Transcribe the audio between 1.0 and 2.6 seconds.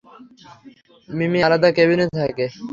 মিমি আলাদা কেবিনে থাকে।